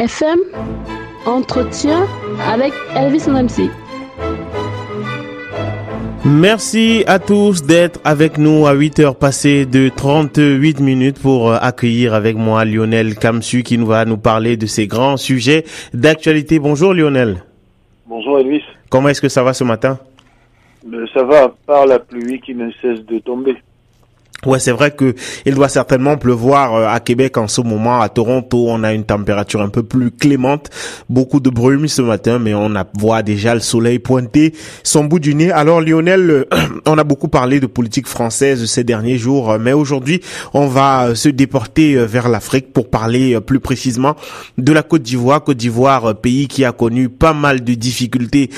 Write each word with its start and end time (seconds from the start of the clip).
FM, 0.00 0.38
entretien 1.26 2.06
avec 2.50 2.72
Elvis 2.96 3.28
MC. 3.28 3.68
Merci 6.24 7.04
à 7.06 7.18
tous 7.18 7.62
d'être 7.64 8.00
avec 8.02 8.38
nous 8.38 8.66
à 8.66 8.72
8 8.72 8.98
heures 9.00 9.16
passées 9.16 9.66
de 9.66 9.90
38 9.94 10.80
minutes 10.80 11.20
pour 11.20 11.50
euh, 11.50 11.58
accueillir 11.60 12.14
avec 12.14 12.38
moi 12.38 12.64
Lionel 12.64 13.14
Kamsu 13.14 13.62
qui 13.62 13.76
nous 13.76 13.84
va 13.84 14.06
nous 14.06 14.16
parler 14.16 14.56
de 14.56 14.64
ces 14.64 14.86
grands 14.86 15.18
sujets 15.18 15.64
d'actualité. 15.92 16.58
Bonjour 16.58 16.94
Lionel. 16.94 17.44
Bonjour 18.06 18.38
Elvis. 18.38 18.62
Comment 18.88 19.10
est-ce 19.10 19.20
que 19.20 19.28
ça 19.28 19.42
va 19.42 19.52
ce 19.52 19.64
matin? 19.64 19.98
Ben, 20.82 21.06
Ça 21.12 21.24
va, 21.24 21.54
par 21.66 21.84
la 21.84 21.98
pluie 21.98 22.40
qui 22.40 22.54
ne 22.54 22.70
cesse 22.80 23.04
de 23.04 23.18
tomber. 23.18 23.54
Ouais, 24.46 24.58
c'est 24.58 24.72
vrai 24.72 24.90
que 24.90 25.14
il 25.44 25.54
doit 25.54 25.68
certainement 25.68 26.16
pleuvoir 26.16 26.74
euh, 26.74 26.86
à 26.88 26.98
Québec 27.00 27.36
en 27.36 27.46
ce 27.46 27.60
moment. 27.60 28.00
À 28.00 28.08
Toronto, 28.08 28.68
on 28.70 28.82
a 28.84 28.94
une 28.94 29.04
température 29.04 29.60
un 29.60 29.68
peu 29.68 29.82
plus 29.82 30.10
clémente, 30.10 30.70
beaucoup 31.10 31.40
de 31.40 31.50
brume 31.50 31.88
ce 31.88 32.00
matin, 32.00 32.38
mais 32.38 32.54
on 32.54 32.72
voit 32.98 33.22
déjà 33.22 33.54
le 33.54 33.60
soleil 33.60 33.98
pointer 33.98 34.54
son 34.82 35.04
bout 35.04 35.18
du 35.18 35.34
nez. 35.34 35.52
Alors 35.52 35.82
Lionel, 35.82 36.30
euh, 36.30 36.44
on 36.86 36.96
a 36.96 37.04
beaucoup 37.04 37.28
parlé 37.28 37.60
de 37.60 37.66
politique 37.66 38.06
française 38.06 38.64
ces 38.64 38.82
derniers 38.82 39.18
jours, 39.18 39.50
euh, 39.50 39.58
mais 39.60 39.74
aujourd'hui, 39.74 40.22
on 40.54 40.68
va 40.68 41.14
se 41.14 41.28
déporter 41.28 41.96
vers 42.06 42.30
l'Afrique 42.30 42.72
pour 42.72 42.88
parler 42.88 43.38
plus 43.42 43.60
précisément 43.60 44.16
de 44.56 44.72
la 44.72 44.82
Côte 44.82 45.02
d'Ivoire. 45.02 45.44
Côte 45.44 45.58
d'Ivoire, 45.58 46.14
pays 46.14 46.48
qui 46.48 46.64
a 46.64 46.72
connu 46.72 47.10
pas 47.10 47.34
mal 47.34 47.62
de 47.62 47.74
difficultés 47.74 48.48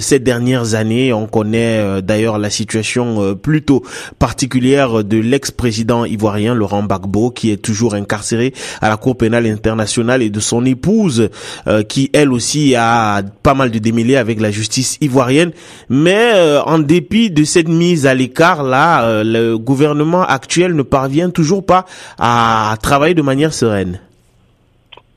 ces 0.00 0.18
dernières 0.18 0.74
années. 0.74 1.12
On 1.12 1.26
connaît 1.26 2.02
d'ailleurs 2.02 2.38
la 2.38 2.50
situation 2.50 3.34
plutôt 3.36 3.82
particulière 4.18 5.02
de 5.02 5.13
de 5.14 5.20
l'ex-président 5.20 6.04
ivoirien 6.04 6.54
Laurent 6.54 6.82
Gbagbo 6.82 7.30
qui 7.30 7.52
est 7.52 7.62
toujours 7.62 7.94
incarcéré 7.94 8.52
à 8.80 8.88
la 8.88 8.96
Cour 8.96 9.16
pénale 9.16 9.46
internationale 9.46 10.22
et 10.22 10.30
de 10.30 10.40
son 10.40 10.64
épouse 10.64 11.30
euh, 11.68 11.82
qui 11.82 12.10
elle 12.12 12.32
aussi 12.32 12.74
a 12.74 13.22
pas 13.42 13.54
mal 13.54 13.70
de 13.70 13.78
démêlés 13.78 14.16
avec 14.16 14.40
la 14.40 14.50
justice 14.50 14.98
ivoirienne. 15.00 15.52
Mais 15.88 16.32
euh, 16.34 16.62
en 16.62 16.80
dépit 16.80 17.30
de 17.30 17.44
cette 17.44 17.68
mise 17.68 18.06
à 18.06 18.14
l'écart 18.14 18.64
là, 18.64 19.04
euh, 19.04 19.22
le 19.24 19.56
gouvernement 19.56 20.22
actuel 20.22 20.74
ne 20.74 20.82
parvient 20.82 21.30
toujours 21.30 21.64
pas 21.64 21.84
à 22.18 22.74
travailler 22.82 23.14
de 23.14 23.22
manière 23.22 23.52
sereine. 23.52 24.00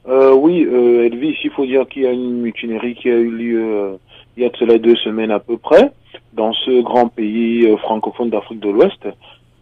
oui, 0.08 0.66
Elvis, 1.08 1.36
il 1.44 1.52
faut 1.56 1.66
dire 1.66 1.88
qu'il 1.90 2.04
y 2.04 2.08
a 2.08 2.12
une 2.12 2.42
mutinerie 2.42 2.96
qui 2.96 3.10
a 3.10 3.18
eu 3.18 3.32
lieu 3.32 3.98
il 4.36 4.44
y 4.44 4.46
a 4.46 4.50
de 4.50 4.58
cela 4.58 4.78
deux 4.78 4.96
semaines 4.98 5.32
à 5.32 5.40
peu 5.40 5.58
près 5.58 5.92
dans 6.34 6.54
ce 6.54 6.82
grand 6.82 7.08
pays 7.08 7.68
francophone 7.80 8.30
d'Afrique 8.30 8.60
de 8.60 8.70
l'Ouest. 8.70 9.04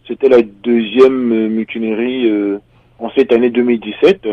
C'était 0.08 0.28
la 0.28 0.42
deuxième 0.42 1.32
euh, 1.32 1.48
mutinerie 1.48 2.30
euh, 2.30 2.58
en 3.00 3.10
cette 3.10 3.32
année 3.32 3.50
2017, 3.50 4.28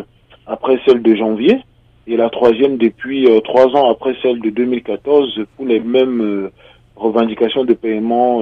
après 0.46 0.80
celle 0.86 1.02
de 1.02 1.16
janvier, 1.16 1.58
et 2.06 2.16
la 2.16 2.30
troisième 2.30 2.78
depuis 2.78 3.26
euh, 3.26 3.40
trois 3.40 3.66
ans 3.76 3.90
après 3.90 4.16
celle 4.22 4.40
de 4.40 4.52
2014 4.52 5.46
pour 5.56 5.66
les 5.66 5.80
mêmes 5.80 6.52
revendications 6.96 7.66
de 7.66 7.74
paiement 7.74 8.42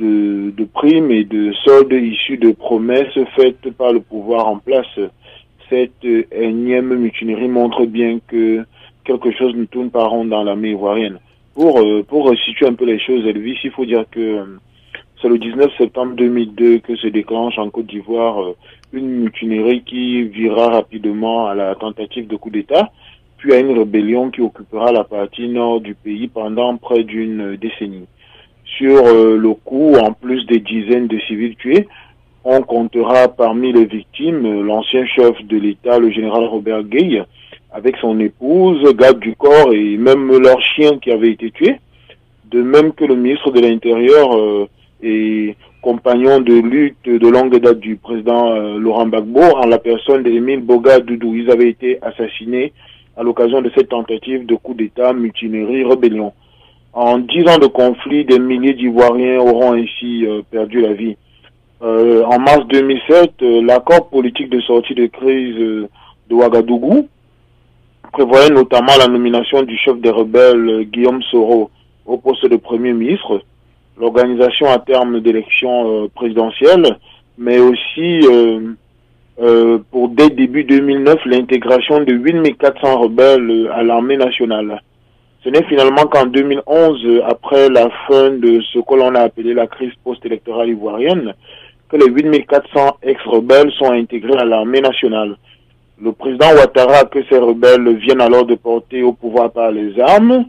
de, 0.00 0.64
primes 0.74 1.12
et 1.12 1.22
de 1.22 1.52
soldes 1.64 1.92
issus 1.92 2.38
de 2.38 2.50
promesses 2.50 3.18
faites 3.36 3.70
par 3.70 3.92
le 3.92 4.00
pouvoir 4.00 4.48
en 4.48 4.58
place. 4.58 4.98
Cette 5.70 6.04
énième 6.32 6.94
mutinerie 6.96 7.48
montre 7.48 7.86
bien 7.86 8.18
que 8.26 8.64
quelque 9.04 9.30
chose 9.30 9.54
ne 9.54 9.64
tourne 9.64 9.90
pas 9.90 10.06
rond 10.06 10.24
dans 10.24 10.42
l'armée 10.42 10.70
ivoirienne. 10.70 11.18
Pour, 11.54 11.80
pour 12.08 12.34
situer 12.44 12.66
un 12.66 12.74
peu 12.74 12.84
les 12.84 12.98
choses, 12.98 13.24
Elvis, 13.26 13.58
il 13.62 13.70
faut 13.70 13.86
dire 13.86 14.04
que 14.10 14.44
c'est 15.22 15.28
le 15.28 15.38
19 15.38 15.70
septembre 15.78 16.14
2002 16.16 16.80
que 16.80 16.96
se 16.96 17.06
déclenche 17.06 17.56
en 17.56 17.70
Côte 17.70 17.86
d'Ivoire 17.86 18.42
euh, 18.42 18.56
une 18.92 19.08
mutinerie 19.08 19.82
qui 19.84 20.24
vira 20.24 20.68
rapidement 20.68 21.46
à 21.46 21.54
la 21.54 21.76
tentative 21.76 22.26
de 22.26 22.34
coup 22.34 22.50
d'État, 22.50 22.90
puis 23.38 23.54
à 23.54 23.60
une 23.60 23.78
rébellion 23.78 24.30
qui 24.30 24.40
occupera 24.40 24.90
la 24.90 25.04
partie 25.04 25.48
nord 25.48 25.80
du 25.80 25.94
pays 25.94 26.26
pendant 26.26 26.76
près 26.76 27.04
d'une 27.04 27.56
décennie. 27.56 28.06
Sur 28.64 29.06
euh, 29.06 29.36
le 29.36 29.54
coup, 29.54 29.94
en 29.94 30.12
plus 30.12 30.44
des 30.46 30.58
dizaines 30.58 31.06
de 31.06 31.18
civils 31.20 31.54
tués, 31.54 31.86
on 32.44 32.62
comptera 32.62 33.28
parmi 33.28 33.72
les 33.72 33.84
victimes 33.84 34.44
euh, 34.44 34.62
l'ancien 34.62 35.06
chef 35.06 35.40
de 35.44 35.56
l'État, 35.56 36.00
le 36.00 36.10
général 36.10 36.44
Robert 36.46 36.82
Gay, 36.82 37.22
avec 37.70 37.96
son 37.98 38.18
épouse, 38.18 38.82
garde 38.96 39.20
du 39.20 39.36
corps 39.36 39.72
et 39.72 39.96
même 39.96 40.36
leur 40.36 40.60
chien 40.74 40.98
qui 40.98 41.12
avait 41.12 41.30
été 41.30 41.52
tué, 41.52 41.76
de 42.46 42.60
même 42.60 42.92
que 42.92 43.04
le 43.04 43.14
ministre 43.14 43.52
de 43.52 43.60
l'Intérieur, 43.60 44.68
et 45.02 45.56
compagnon 45.82 46.40
de 46.40 46.54
lutte 46.54 47.04
de 47.04 47.28
longue 47.28 47.56
date 47.56 47.80
du 47.80 47.96
président 47.96 48.52
euh, 48.52 48.78
Laurent 48.78 49.06
Gbagbo 49.06 49.40
en 49.40 49.66
la 49.66 49.78
personne 49.78 50.22
d'Émile 50.22 50.60
Boga 50.60 51.00
Doudou. 51.00 51.34
Ils 51.34 51.50
avaient 51.50 51.68
été 51.68 51.98
assassinés 52.02 52.72
à 53.16 53.22
l'occasion 53.22 53.60
de 53.60 53.70
cette 53.74 53.88
tentative 53.88 54.46
de 54.46 54.54
coup 54.54 54.74
d'État, 54.74 55.12
mutinerie, 55.12 55.84
rébellion. 55.84 56.32
En 56.92 57.18
dix 57.18 57.46
ans 57.48 57.58
de 57.58 57.66
conflit, 57.66 58.24
des 58.24 58.38
milliers 58.38 58.74
d'Ivoiriens 58.74 59.40
auront 59.40 59.72
ainsi 59.72 60.24
euh, 60.24 60.42
perdu 60.50 60.80
la 60.80 60.92
vie. 60.92 61.16
Euh, 61.82 62.22
en 62.24 62.38
mars 62.38 62.64
2007, 62.68 63.42
l'accord 63.62 64.08
politique 64.08 64.50
de 64.50 64.60
sortie 64.60 64.94
de 64.94 65.06
crise 65.06 65.56
de 65.56 65.88
Ouagadougou 66.30 67.08
prévoyait 68.12 68.50
notamment 68.50 68.92
la 68.98 69.08
nomination 69.08 69.62
du 69.62 69.76
chef 69.76 69.98
des 70.00 70.10
rebelles 70.10 70.84
Guillaume 70.92 71.22
Soro 71.22 71.70
au 72.06 72.18
poste 72.18 72.46
de 72.46 72.56
Premier 72.56 72.92
ministre 72.92 73.42
l'organisation 73.98 74.66
à 74.70 74.78
terme 74.78 75.20
d'élections 75.20 76.04
euh, 76.04 76.08
présidentielles, 76.14 76.96
mais 77.38 77.58
aussi 77.58 78.20
euh, 78.24 78.74
euh, 79.40 79.78
pour 79.90 80.08
dès 80.08 80.30
début 80.30 80.64
2009 80.64 81.18
l'intégration 81.26 82.02
de 82.02 82.12
8400 82.12 82.98
rebelles 82.98 83.70
à 83.74 83.82
l'armée 83.82 84.16
nationale. 84.16 84.80
Ce 85.44 85.48
n'est 85.48 85.64
finalement 85.64 86.04
qu'en 86.04 86.26
2011, 86.26 87.22
après 87.26 87.68
la 87.68 87.90
fin 88.06 88.30
de 88.30 88.60
ce 88.72 88.78
que 88.78 88.94
l'on 88.94 89.14
a 89.16 89.20
appelé 89.20 89.54
la 89.54 89.66
crise 89.66 89.92
post-électorale 90.04 90.68
ivoirienne, 90.68 91.34
que 91.88 91.96
les 91.96 92.06
8400 92.06 92.98
ex-rebelles 93.02 93.72
sont 93.72 93.90
intégrés 93.90 94.38
à 94.38 94.44
l'armée 94.44 94.80
nationale. 94.80 95.36
Le 96.00 96.12
président 96.12 96.52
Ouattara, 96.54 97.04
que 97.04 97.24
ces 97.28 97.38
rebelles 97.38 97.96
viennent 97.96 98.20
alors 98.20 98.46
de 98.46 98.54
porter 98.54 99.02
au 99.02 99.12
pouvoir 99.12 99.50
par 99.50 99.72
les 99.72 99.98
armes, 100.00 100.44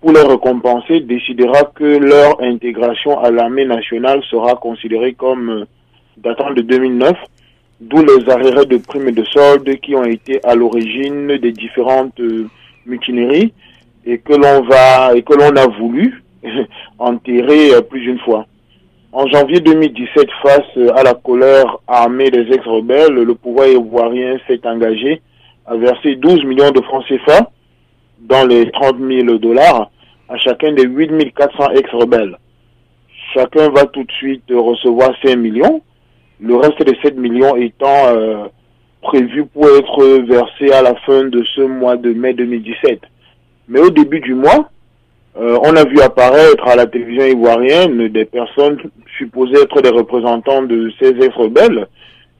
pour 0.00 0.12
les 0.12 0.22
récompenser, 0.22 1.00
décidera 1.00 1.64
que 1.74 1.84
leur 1.84 2.40
intégration 2.40 3.18
à 3.18 3.30
l'armée 3.30 3.64
nationale 3.64 4.22
sera 4.30 4.54
considérée 4.54 5.14
comme 5.14 5.50
euh, 5.50 5.64
datant 6.16 6.52
de 6.52 6.62
2009, 6.62 7.16
d'où 7.80 8.04
les 8.04 8.30
arrêts 8.30 8.66
de 8.66 8.76
primes 8.76 9.08
et 9.08 9.12
de 9.12 9.24
soldes 9.24 9.76
qui 9.80 9.96
ont 9.96 10.04
été 10.04 10.40
à 10.44 10.54
l'origine 10.54 11.36
des 11.38 11.52
différentes 11.52 12.18
euh, 12.20 12.46
mutineries 12.86 13.52
et 14.06 14.18
que 14.18 14.34
l'on 14.34 14.62
va 14.62 15.16
et 15.16 15.22
que 15.22 15.34
l'on 15.34 15.56
a 15.56 15.66
voulu 15.66 16.22
enterrer 16.98 17.74
euh, 17.74 17.80
plus 17.80 18.00
d'une 18.00 18.20
fois. 18.20 18.46
En 19.10 19.26
janvier 19.26 19.60
2017, 19.60 20.28
face 20.42 20.92
à 20.94 21.02
la 21.02 21.14
colère 21.14 21.78
armée 21.88 22.30
des 22.30 22.52
ex-rebelles, 22.52 23.14
le 23.14 23.34
pouvoir 23.34 23.66
ivoirien 23.66 24.36
s'est 24.46 24.60
engagé 24.64 25.22
à 25.66 25.76
verser 25.76 26.14
12 26.14 26.44
millions 26.44 26.70
de 26.70 26.80
francs 26.82 27.04
CFA 27.08 27.50
dans 28.20 28.46
les 28.46 28.70
30 28.70 28.96
000 28.98 29.38
dollars 29.38 29.90
à 30.28 30.36
chacun 30.38 30.72
des 30.72 30.84
8 30.84 31.32
400 31.34 31.70
ex-rebelles. 31.76 32.36
Chacun 33.34 33.70
va 33.70 33.86
tout 33.86 34.04
de 34.04 34.12
suite 34.12 34.44
recevoir 34.50 35.10
5 35.24 35.36
millions, 35.36 35.82
le 36.40 36.56
reste 36.56 36.82
des 36.82 36.96
7 37.02 37.16
millions 37.16 37.56
étant 37.56 38.06
euh, 38.08 38.44
prévu 39.02 39.46
pour 39.46 39.66
être 39.68 40.04
versé 40.26 40.72
à 40.72 40.82
la 40.82 40.94
fin 41.06 41.24
de 41.24 41.42
ce 41.54 41.62
mois 41.62 41.96
de 41.96 42.12
mai 42.12 42.34
2017. 42.34 43.00
Mais 43.68 43.80
au 43.80 43.90
début 43.90 44.20
du 44.20 44.34
mois, 44.34 44.70
euh, 45.38 45.58
on 45.62 45.76
a 45.76 45.84
vu 45.84 46.00
apparaître 46.00 46.66
à 46.66 46.74
la 46.74 46.86
télévision 46.86 47.26
ivoirienne 47.26 48.08
des 48.08 48.24
personnes 48.24 48.78
supposées 49.18 49.62
être 49.62 49.80
des 49.82 49.90
représentants 49.90 50.62
de 50.62 50.90
ces 51.00 51.10
ex-rebelles 51.10 51.86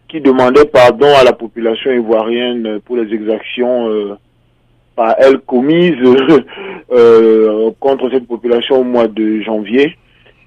qui 0.08 0.20
demandaient 0.20 0.64
pardon 0.64 1.08
à 1.20 1.22
la 1.22 1.32
population 1.32 1.92
ivoirienne 1.92 2.80
pour 2.84 2.96
les 2.96 3.12
exactions 3.14 3.88
euh, 3.88 4.16
par 4.98 5.14
elle 5.18 5.38
commise 5.38 5.94
euh, 6.92 7.70
contre 7.78 8.10
cette 8.10 8.26
population 8.26 8.80
au 8.80 8.84
mois 8.84 9.06
de 9.06 9.40
janvier. 9.42 9.96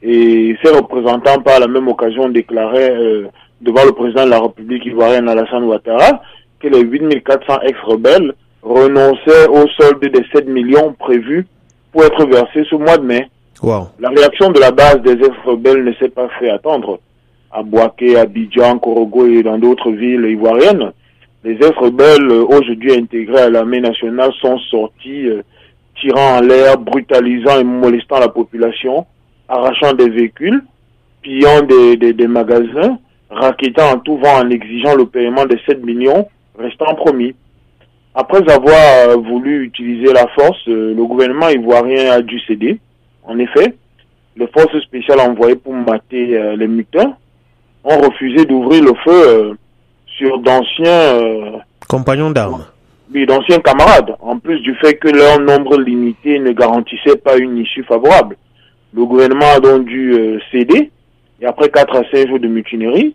Et 0.04 0.58
ses 0.62 0.72
représentants, 0.72 1.42
par 1.42 1.62
la 1.62 1.68
même 1.68 1.88
occasion, 1.88 2.28
déclaraient 2.28 2.92
euh, 2.92 3.28
devant 3.62 3.86
le 3.86 3.94
président 3.94 4.26
de 4.26 4.32
la 4.32 4.42
République 4.42 4.86
ivoirienne, 4.86 5.30
Alassane 5.30 5.64
Ouattara, 5.64 6.22
que 6.60 6.68
les 6.68 6.82
8400 6.82 7.62
ex-rebelles 7.62 8.34
renonçaient 8.62 9.48
au 9.48 9.66
solde 9.80 10.02
des 10.02 10.26
7 10.34 10.50
millions 10.50 10.94
prévus 11.00 11.48
pour 11.94 12.04
être 12.04 12.26
versés 12.28 12.66
ce 12.70 12.76
mois 12.76 12.98
de 12.98 13.06
mai. 13.06 13.30
La 14.00 14.10
réaction 14.10 14.50
de 14.50 14.60
la 14.60 14.72
base 14.72 15.02
des 15.04 15.14
ex-rebelles 15.14 15.86
ne 15.86 15.94
s'est 15.94 16.10
pas 16.10 16.28
fait 16.40 16.50
attendre. 16.50 17.00
À 17.54 17.64
Boaké, 17.64 18.18
Abidjan, 18.18 18.80
Korogo 18.80 19.28
et 19.28 19.44
dans 19.44 19.58
d'autres 19.58 19.92
villes 19.92 20.26
ivoiriennes, 20.26 20.92
les 21.44 21.54
ex-rebelles 21.54 22.30
euh, 22.30 22.46
aujourd'hui 22.46 22.94
intégrés 22.94 23.42
à 23.42 23.50
l'armée 23.50 23.82
nationale 23.82 24.32
sont 24.40 24.58
sortis 24.60 25.28
euh, 25.28 25.42
tirant 26.00 26.38
en 26.38 26.42
l'air, 26.42 26.78
brutalisant 26.78 27.60
et 27.60 27.64
molestant 27.64 28.20
la 28.20 28.30
population, 28.30 29.06
arrachant 29.48 29.94
des 29.94 30.10
véhicules, 30.10 30.64
pillant 31.22 31.62
des, 31.62 32.28
magasins, 32.28 32.98
raquettant 33.30 33.92
en 33.94 34.00
tout 34.00 34.18
vent 34.18 34.40
en 34.40 34.50
exigeant 34.50 34.96
le 34.96 35.06
paiement 35.06 35.46
des 35.46 35.60
7 35.68 35.84
millions 35.84 36.28
restant 36.58 36.96
promis. 36.96 37.36
Après 38.14 38.42
avoir 38.52 39.20
voulu 39.20 39.66
utiliser 39.66 40.12
la 40.12 40.28
force, 40.28 40.66
le 40.68 41.04
gouvernement 41.06 41.50
ivoirien 41.50 42.12
a 42.12 42.22
dû 42.22 42.40
céder. 42.42 42.80
En 43.24 43.38
effet, 43.38 43.76
les 44.36 44.48
forces 44.48 44.80
spéciales 44.80 45.20
envoyées 45.20 45.56
pour 45.56 45.74
mater 45.74 46.56
les 46.58 46.68
mutins 46.68 47.16
ont 47.84 47.98
refusé 48.00 48.46
d'ouvrir 48.46 48.84
le 48.84 48.94
feu 49.06 49.58
sur 50.22 50.40
d'anciens 50.40 51.62
compagnons 51.88 52.32
d'armes. 52.32 52.66
Oui, 53.14 53.26
d'anciens 53.26 53.60
camarades, 53.60 54.16
en 54.22 54.40
plus 54.40 54.62
du 54.62 54.74
fait 54.76 54.94
que 54.94 55.10
leur 55.10 55.40
nombre 55.42 55.78
limité 55.78 56.40
ne 56.40 56.54
garantissait 56.54 57.18
pas 57.18 57.38
une 57.38 57.58
issue 57.58 57.84
favorable. 57.84 58.38
Le 58.94 59.04
gouvernement 59.06 59.52
a 59.58 59.60
donc 59.60 59.86
dû 59.86 60.14
euh, 60.14 60.40
céder, 60.52 60.90
et 61.42 61.46
après 61.46 61.68
4 61.68 61.98
à 61.98 62.04
5 62.10 62.30
jours 62.30 62.40
de 62.40 62.48
mutinerie, 62.48 63.14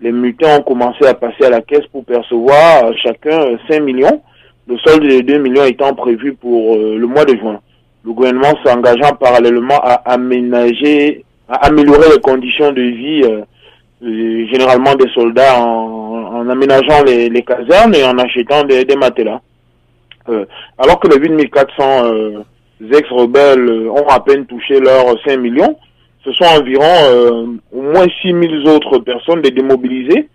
les 0.00 0.10
mutins 0.10 0.58
ont 0.58 0.62
commencé 0.62 1.06
à 1.06 1.14
passer 1.14 1.44
à 1.44 1.50
la 1.50 1.60
caisse 1.60 1.86
pour 1.92 2.04
percevoir 2.04 2.86
euh, 2.86 2.92
chacun 3.00 3.56
5 3.70 3.80
millions, 3.80 4.20
le 4.66 4.76
solde 4.78 5.04
de 5.04 5.20
2 5.20 5.38
millions 5.38 5.64
étant 5.64 5.94
prévu 5.94 6.34
pour 6.34 6.74
euh, 6.74 6.96
le 6.98 7.06
mois 7.06 7.24
de 7.24 7.36
juin. 7.36 7.60
Le 8.04 8.12
gouvernement 8.12 8.54
s'engageant 8.64 9.14
parallèlement 9.14 9.78
à 9.84 10.02
aménager, 10.06 11.24
à 11.48 11.66
améliorer 11.66 12.08
les 12.12 12.20
conditions 12.20 12.72
de 12.72 12.82
vie 12.82 13.22
généralement 14.00 14.94
des 14.94 15.08
soldats 15.12 15.60
en, 15.60 16.05
aménageant 16.48 17.02
les, 17.04 17.42
casernes 17.42 17.94
et 17.94 18.04
en 18.04 18.18
achetant 18.18 18.64
des, 18.64 18.84
matelas. 18.96 19.40
alors 20.78 21.00
que 21.00 21.08
les 21.08 21.18
8400 21.18 22.44
ex-rebelles 22.80 23.88
ont 23.88 24.06
à 24.08 24.20
peine 24.20 24.46
touché 24.46 24.80
leurs 24.80 25.16
5 25.24 25.38
millions. 25.38 25.76
Ce 26.24 26.32
sont 26.32 26.44
environ 26.44 26.84
euh, 26.84 27.46
au 27.72 27.82
moins 27.82 28.06
6 28.22 28.32
000 28.32 28.74
autres 28.74 28.98
personnes, 28.98 29.42
des 29.42 29.52
démobilisés, 29.52 30.28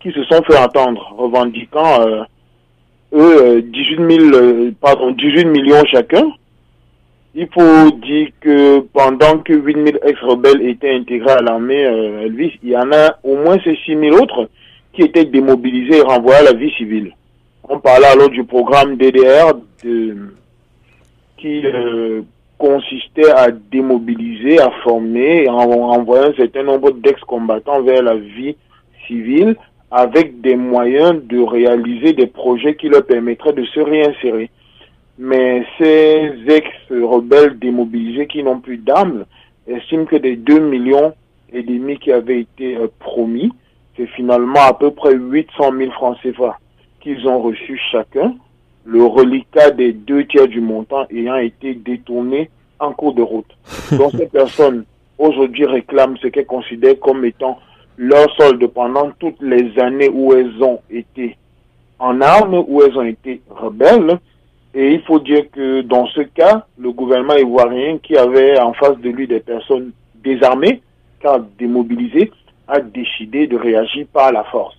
qui 0.00 0.12
se 0.12 0.22
sont 0.24 0.42
fait 0.44 0.56
entendre, 0.56 1.14
revendiquant 1.16 2.00
euh, 2.06 2.22
eux 3.14 3.62
18, 3.62 4.00
euh, 4.00 4.62
000, 4.62 4.72
pardon, 4.80 5.10
18 5.10 5.44
millions 5.46 5.84
chacun. 5.90 6.24
Il 7.34 7.48
faut 7.52 7.90
dire 8.02 8.28
que 8.40 8.80
pendant 8.92 9.38
que 9.38 9.54
8 9.54 9.74
000 9.74 9.86
ex-rebelles 10.04 10.68
étaient 10.68 10.94
intégrés 10.94 11.32
à 11.32 11.40
l'armée 11.40 11.80
Elvis, 11.80 12.58
il 12.62 12.70
y 12.70 12.76
en 12.76 12.92
a 12.92 13.16
au 13.24 13.36
moins 13.36 13.56
ces 13.64 13.74
6 13.86 13.98
000 13.98 14.22
autres 14.22 14.48
qui 14.92 15.02
étaient 15.02 15.24
démobilisés 15.24 15.98
et 15.98 16.02
renvoyés 16.02 16.40
à 16.40 16.52
la 16.52 16.52
vie 16.52 16.72
civile. 16.72 17.14
On 17.68 17.78
parlait 17.78 18.06
alors 18.06 18.28
du 18.28 18.44
programme 18.44 18.96
DDR 18.96 19.54
de 19.84 20.16
qui 21.38 21.66
euh, 21.66 22.22
consistait 22.56 23.30
à 23.30 23.50
démobiliser, 23.50 24.60
à 24.60 24.70
former, 24.84 25.48
en 25.48 25.64
envoyer 25.64 26.26
un 26.26 26.34
certain 26.34 26.62
nombre 26.62 26.92
d'ex-combattants 26.92 27.82
vers 27.82 28.02
la 28.02 28.14
vie 28.14 28.54
civile 29.08 29.56
avec 29.90 30.40
des 30.40 30.56
moyens 30.56 31.20
de 31.24 31.40
réaliser 31.40 32.12
des 32.12 32.28
projets 32.28 32.76
qui 32.76 32.88
leur 32.88 33.04
permettraient 33.04 33.52
de 33.52 33.64
se 33.64 33.80
réinsérer. 33.80 34.50
Mais 35.18 35.64
ces 35.78 36.32
ex-rebelles 36.46 37.58
démobilisés 37.58 38.26
qui 38.26 38.42
n'ont 38.42 38.60
plus 38.60 38.78
d'âme 38.78 39.24
estiment 39.66 40.04
que 40.04 40.16
des 40.16 40.36
2 40.36 40.60
millions 40.60 41.12
et 41.52 41.62
demi 41.62 41.98
qui 41.98 42.12
avaient 42.12 42.40
été 42.40 42.76
euh, 42.76 42.86
promis, 43.00 43.52
c'est 43.96 44.06
finalement 44.06 44.62
à 44.68 44.74
peu 44.74 44.90
près 44.90 45.14
800 45.14 45.72
000 45.76 45.90
francs 45.92 46.16
CFA 46.22 46.58
qu'ils 47.00 47.26
ont 47.26 47.40
reçus 47.40 47.80
chacun 47.90 48.34
le 48.84 49.04
reliquat 49.04 49.70
des 49.70 49.92
deux 49.92 50.24
tiers 50.26 50.48
du 50.48 50.60
montant 50.60 51.06
ayant 51.10 51.36
été 51.36 51.74
détourné 51.74 52.50
en 52.80 52.92
cours 52.92 53.14
de 53.14 53.22
route. 53.22 53.50
Donc 53.92 54.12
ces 54.12 54.26
personnes 54.26 54.84
aujourd'hui 55.18 55.66
réclament 55.66 56.16
ce 56.20 56.28
qu'elles 56.28 56.46
considèrent 56.46 56.98
comme 56.98 57.24
étant 57.24 57.58
leur 57.96 58.26
solde 58.36 58.66
pendant 58.68 59.10
toutes 59.18 59.40
les 59.40 59.78
années 59.78 60.08
où 60.08 60.34
elles 60.34 60.62
ont 60.62 60.80
été 60.90 61.36
en 61.98 62.20
armes, 62.20 62.64
où 62.66 62.82
elles 62.82 62.96
ont 62.98 63.04
été 63.04 63.40
rebelles. 63.50 64.18
Et 64.74 64.94
il 64.94 65.02
faut 65.02 65.20
dire 65.20 65.50
que 65.52 65.82
dans 65.82 66.06
ce 66.06 66.22
cas, 66.22 66.66
le 66.78 66.90
gouvernement 66.92 67.36
ivoirien 67.36 67.98
qui 67.98 68.16
avait 68.16 68.58
en 68.58 68.72
face 68.72 68.98
de 68.98 69.10
lui 69.10 69.28
des 69.28 69.40
personnes 69.40 69.92
désarmées, 70.24 70.80
car 71.20 71.40
démobilisées, 71.58 72.32
a 72.68 72.80
décidé 72.80 73.46
de 73.46 73.56
réagir 73.56 74.06
par 74.12 74.32
la 74.32 74.44
force. 74.44 74.76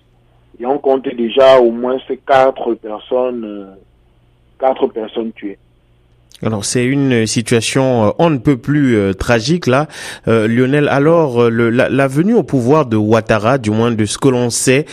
Et 0.58 0.66
on 0.66 0.78
comptait 0.78 1.14
déjà 1.14 1.58
au 1.60 1.70
moins 1.70 1.98
ces 2.06 2.16
quatre 2.16 2.74
personnes 2.74 3.44
euh, 3.44 3.74
quatre 4.58 4.86
personnes 4.88 5.32
tuées. 5.32 5.58
Alors 6.44 6.66
c'est 6.66 6.84
une 6.84 7.26
situation 7.26 8.08
euh, 8.08 8.10
on 8.18 8.28
ne 8.28 8.36
peut 8.36 8.58
plus 8.58 8.96
euh, 8.96 9.14
tragique 9.14 9.66
là, 9.66 9.88
euh, 10.28 10.46
Lionel. 10.46 10.88
Alors 10.88 11.50
la, 11.50 12.06
venue 12.06 12.34
au 12.34 12.42
pouvoir 12.42 12.84
de 12.84 12.98
Ouattara, 12.98 13.56
du 13.56 13.70
moins 13.70 13.90
de 13.90 14.04
ce 14.04 14.18
que 14.18 14.28
l'on 14.28 14.50
sait, 14.50 14.84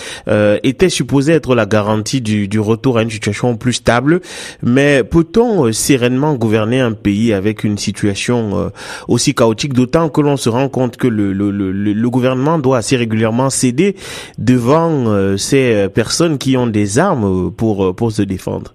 était 0.63 0.89
supposée 0.89 1.33
être 1.33 1.55
la 1.55 1.65
garantie 1.65 2.21
du, 2.21 2.47
du, 2.47 2.59
retour 2.59 2.97
à 2.97 3.01
une 3.01 3.09
situation 3.09 3.57
plus 3.57 3.73
stable. 3.73 4.21
Mais 4.63 5.03
peut-on 5.03 5.71
sereinement 5.73 6.35
gouverner 6.35 6.79
un 6.79 6.93
pays 6.93 7.33
avec 7.33 7.63
une 7.63 7.77
situation 7.77 8.71
aussi 9.07 9.35
chaotique, 9.35 9.73
d'autant 9.73 10.09
que 10.09 10.21
l'on 10.21 10.37
se 10.37 10.49
rend 10.49 10.69
compte 10.69 10.95
que 10.95 11.07
le, 11.07 11.33
le, 11.33 11.51
le, 11.51 11.71
le, 11.71 12.09
gouvernement 12.09 12.59
doit 12.59 12.77
assez 12.77 12.95
régulièrement 12.95 13.49
céder 13.49 13.95
devant 14.37 15.35
ces 15.37 15.87
personnes 15.93 16.37
qui 16.37 16.55
ont 16.55 16.67
des 16.67 16.97
armes 16.97 17.51
pour 17.51 17.93
pour 17.95 18.11
se 18.11 18.21
défendre? 18.21 18.73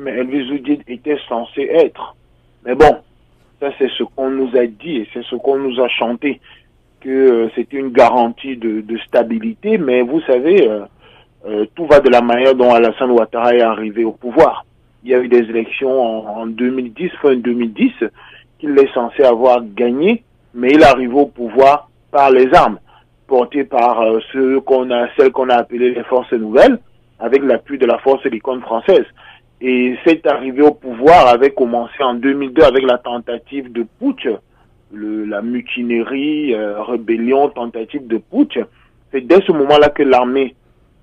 Mais 0.00 0.12
Elvis 0.12 0.50
Oudid 0.50 0.82
était 0.88 1.18
censé 1.28 1.62
être. 1.62 2.16
Mais 2.64 2.74
bon, 2.74 2.96
ça 3.60 3.70
c'est 3.78 3.90
ce 3.90 4.02
qu'on 4.02 4.30
nous 4.30 4.50
a 4.56 4.66
dit 4.66 4.96
et 4.96 5.08
c'est 5.12 5.24
ce 5.24 5.36
qu'on 5.36 5.58
nous 5.58 5.80
a 5.80 5.88
chanté, 5.88 6.40
que 7.00 7.08
euh, 7.08 7.50
c'était 7.54 7.78
une 7.78 7.90
garantie 7.90 8.56
de, 8.56 8.84
stabilité, 9.06 9.78
mais 9.78 10.02
vous 10.02 10.20
savez, 10.22 10.68
euh, 10.68 10.84
euh, 11.46 11.66
tout 11.74 11.86
va 11.86 12.00
de 12.00 12.10
la 12.10 12.20
manière 12.20 12.54
dont 12.54 12.72
Alassane 12.72 13.10
Ouattara 13.10 13.54
est 13.54 13.62
arrivé 13.62 14.04
au 14.04 14.12
pouvoir. 14.12 14.64
Il 15.02 15.10
y 15.10 15.14
a 15.14 15.18
eu 15.18 15.28
des 15.28 15.38
élections 15.38 16.28
en, 16.28 16.46
2010, 16.46 17.10
fin 17.22 17.34
2010, 17.34 17.92
qu'il 18.58 18.78
est 18.78 18.92
censé 18.92 19.22
avoir 19.22 19.62
gagné, 19.64 20.22
mais 20.52 20.72
il 20.72 20.84
arrive 20.84 21.14
au 21.14 21.26
pouvoir 21.26 21.88
par 22.10 22.30
les 22.30 22.52
armes, 22.52 22.78
portées 23.26 23.64
par 23.64 24.04
ceux 24.32 24.60
qu'on 24.60 24.90
a, 24.90 25.08
celles 25.16 25.32
qu'on 25.32 25.48
a 25.48 25.54
appelées 25.54 25.94
les 25.94 26.02
forces 26.04 26.32
nouvelles, 26.32 26.78
avec 27.18 27.42
l'appui 27.42 27.78
de 27.78 27.86
la 27.86 27.98
force 27.98 28.24
l'icône 28.24 28.60
française. 28.60 29.06
Et 29.60 29.96
cette 30.04 30.26
arrivée 30.26 30.62
au 30.62 30.72
pouvoir 30.72 31.28
avait 31.28 31.50
commencé 31.50 32.02
en 32.02 32.14
2002 32.14 32.62
avec 32.62 32.82
la 32.84 32.98
tentative 32.98 33.70
de 33.70 33.84
putsch, 33.98 34.28
le, 34.92 35.24
la 35.24 35.42
mutinerie, 35.42 36.54
euh, 36.54 36.82
rébellion, 36.82 37.50
tentative 37.50 38.06
de 38.06 38.16
putsch. 38.16 38.58
C'est 39.12 39.20
dès 39.20 39.40
ce 39.46 39.52
moment-là 39.52 39.90
que 39.90 40.02
l'armée 40.02 40.54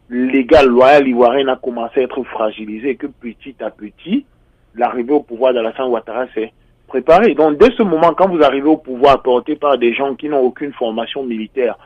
légale, 0.09 0.67
loyale 0.67 1.07
ivoirienne 1.07 1.49
a 1.49 1.55
commencé 1.55 1.99
à 1.99 2.03
être 2.03 2.23
fragilisée 2.23 2.91
et 2.91 2.95
que 2.95 3.07
petit 3.07 3.55
à 3.59 3.69
petit, 3.69 4.25
l'arrivée 4.73 5.13
au 5.13 5.21
pouvoir 5.21 5.53
d'Alassane 5.53 5.89
Ouattara 5.89 6.25
s'est 6.33 6.51
préparée. 6.87 7.35
Donc 7.35 7.57
dès 7.57 7.71
ce 7.75 7.83
moment, 7.83 8.13
quand 8.13 8.29
vous 8.29 8.41
arrivez 8.41 8.69
au 8.69 8.77
pouvoir 8.77 9.21
porté 9.21 9.55
par 9.55 9.77
des 9.77 9.93
gens 9.93 10.15
qui 10.15 10.29
n'ont 10.29 10.39
aucune 10.39 10.73
formation 10.73 11.23
militaire 11.23 11.77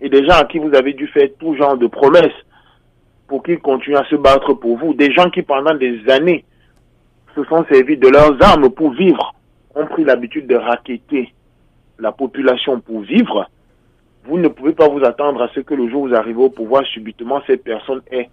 et 0.00 0.08
des 0.08 0.24
gens 0.26 0.36
à 0.36 0.44
qui 0.44 0.58
vous 0.58 0.74
avez 0.74 0.92
dû 0.92 1.06
faire 1.08 1.28
tout 1.38 1.56
genre 1.56 1.76
de 1.76 1.86
promesses, 1.86 2.32
pour 3.30 3.44
qu'ils 3.44 3.60
continuent 3.60 3.96
à 3.96 4.04
se 4.06 4.16
battre 4.16 4.54
pour 4.54 4.76
vous. 4.76 4.92
Des 4.92 5.12
gens 5.12 5.30
qui 5.30 5.42
pendant 5.42 5.72
des 5.72 6.00
années 6.10 6.44
se 7.36 7.44
sont 7.44 7.64
servis 7.70 7.96
de 7.96 8.08
leurs 8.08 8.36
armes 8.42 8.70
pour 8.70 8.90
vivre, 8.90 9.32
ont 9.76 9.86
pris 9.86 10.02
l'habitude 10.02 10.48
de 10.48 10.56
raqueter 10.56 11.32
la 12.00 12.10
population 12.10 12.80
pour 12.80 13.02
vivre. 13.02 13.48
Vous 14.24 14.36
ne 14.36 14.48
pouvez 14.48 14.72
pas 14.72 14.88
vous 14.88 15.04
attendre 15.04 15.40
à 15.42 15.48
ce 15.54 15.60
que 15.60 15.74
le 15.74 15.88
jour 15.88 16.02
où 16.02 16.08
vous 16.08 16.14
arrivez 16.14 16.42
au 16.42 16.50
pouvoir, 16.50 16.84
subitement, 16.86 17.40
cette 17.46 17.62
personne 17.62 18.02
ait 18.10 18.28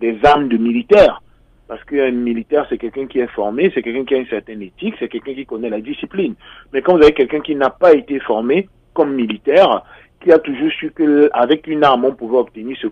des 0.00 0.18
armes 0.22 0.48
de 0.48 0.58
militaire. 0.58 1.22
Parce 1.66 1.82
qu'un 1.84 2.10
militaire, 2.10 2.66
c'est 2.68 2.76
quelqu'un 2.76 3.06
qui 3.06 3.20
est 3.20 3.28
formé, 3.28 3.72
c'est 3.74 3.80
quelqu'un 3.80 4.04
qui 4.04 4.14
a 4.14 4.18
une 4.18 4.26
certaine 4.26 4.60
éthique, 4.60 4.96
c'est 4.98 5.08
quelqu'un 5.08 5.32
qui 5.32 5.46
connaît 5.46 5.70
la 5.70 5.80
discipline. 5.80 6.34
Mais 6.74 6.82
quand 6.82 6.94
vous 6.94 7.02
avez 7.02 7.14
quelqu'un 7.14 7.40
qui 7.40 7.54
n'a 7.54 7.70
pas 7.70 7.94
été 7.94 8.20
formé 8.20 8.68
comme 8.92 9.14
militaire, 9.14 9.82
qui 10.20 10.30
a 10.30 10.38
toujours 10.38 10.70
su 10.72 10.92
qu'avec 10.94 11.66
une 11.66 11.84
arme, 11.84 12.04
on 12.04 12.14
pouvait 12.14 12.36
obtenir 12.36 12.76
ce 12.76 12.88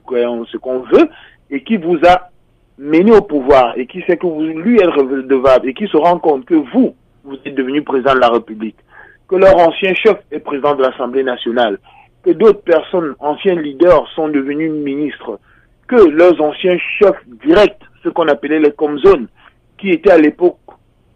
qu'on 0.57 0.81
veut, 0.81 1.11
et 1.51 1.63
qui 1.63 1.77
vous 1.77 1.99
a 2.07 2.31
mené 2.79 3.13
au 3.13 3.23
pouvoir 3.23 3.77
et 3.77 3.87
qui 3.87 4.03
sait 4.03 4.17
que 4.17 4.27
vous 4.27 4.41
lui 4.43 4.77
êtes 4.77 4.91
redevable 4.91 5.69
et 5.69 5.75
qui 5.75 5.87
se 5.87 5.97
rend 5.97 6.19
compte 6.19 6.45
que 6.47 6.55
vous, 6.55 6.95
vous 7.25 7.37
êtes 7.45 7.55
devenu 7.55 7.83
président 7.83 8.15
de 8.15 8.21
la 8.21 8.31
République, 8.31 8.77
que 9.29 9.37
leur 9.37 9.57
ancien 9.57 9.95
chef 9.95 10.17
est 10.31 10.41
président 10.41 10.75
de 10.75 10.83
l'Assemblée 10.83 11.23
nationale, 11.23 11.79
que 12.23 12.31
d'autres 12.31 12.63
personnes, 12.63 13.15
anciens 13.19 13.55
leaders, 13.55 14.09
sont 14.15 14.29
devenus 14.29 14.71
ministres, 14.71 15.39
que 15.89 15.97
leurs 15.97 16.41
anciens 16.41 16.79
chefs 16.99 17.23
directs, 17.45 17.81
ce 18.03 18.09
qu'on 18.09 18.29
appelait 18.29 18.61
les 18.61 18.73
comzones, 18.73 19.29
qui 19.79 19.91
étaient 19.91 20.13
à 20.13 20.19
l'époque 20.19 20.59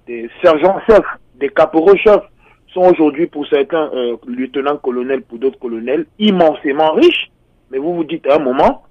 des 0.06 0.28
sergents-chefs, 0.42 1.06
des 1.36 1.48
caporaux-chefs, 1.48 2.24
sont 2.72 2.92
aujourd'hui 2.92 3.26
pour 3.26 3.46
certains 3.46 3.90
euh, 3.94 4.16
lieutenants-colonels, 4.26 5.22
pour 5.22 5.38
d'autres 5.38 5.58
colonels, 5.58 6.06
immensément 6.18 6.92
riches. 6.92 7.30
Mais 7.70 7.78
vous 7.78 7.94
vous 7.94 8.04
dites 8.04 8.26
à 8.26 8.36
un 8.36 8.38
moment, 8.40 8.82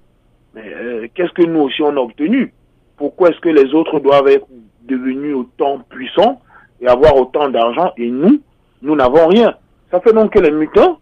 mais 0.54 0.74
euh, 0.74 1.08
qu'est-ce 1.14 1.32
que 1.32 1.44
nous 1.44 1.62
aussi 1.62 1.82
on 1.82 1.96
a 1.98 2.00
obtenu? 2.00 2.54
Pourquoi 2.98 3.30
est-ce 3.30 3.40
que 3.40 3.50
les 3.50 3.74
autres 3.74 4.00
doivent 4.00 4.28
être 4.28 4.46
devenus 4.84 5.36
autant 5.36 5.80
puissants 5.90 6.42
et 6.82 6.88
avoir 6.88 7.16
autant 7.16 7.50
d'argent 7.50 7.92
et 7.98 8.10
nous, 8.10 8.42
nous 8.82 8.96
n'avons 8.96 9.28
rien? 9.28 9.56
Ça 9.92 10.00
fait 10.00 10.14
donc 10.14 10.34
que 10.34 10.40
les 10.40 10.52
mutants, 10.52 11.00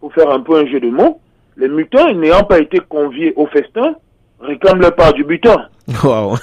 pour 0.00 0.12
faire 0.12 0.30
un 0.30 0.40
peu 0.40 0.56
un 0.56 0.66
jeu 0.66 0.80
de 0.80 0.90
mots, 0.90 1.20
les 1.56 1.68
mutants, 1.68 2.12
n'ayant 2.12 2.44
pas 2.44 2.58
été 2.58 2.78
conviés 2.80 3.32
au 3.36 3.46
festin, 3.46 3.94
réclament 4.40 4.80
leur 4.80 4.94
part 4.94 5.12
du 5.12 5.24
butin. 5.24 5.68
Wow. 6.04 6.38